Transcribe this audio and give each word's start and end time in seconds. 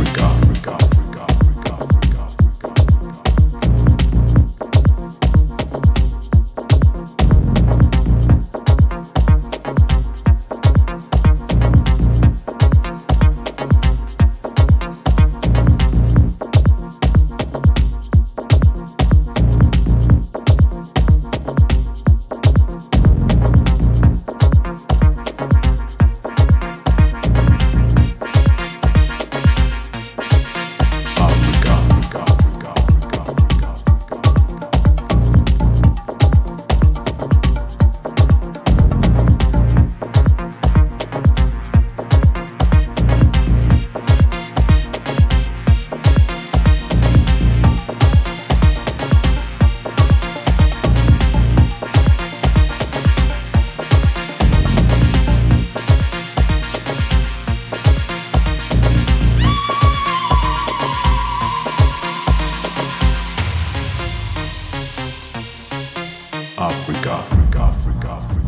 Africa. 0.00 0.49
Africa, 66.70 67.10
Africa, 67.10 67.58
Africa, 67.64 68.08
Africa. 68.12 68.39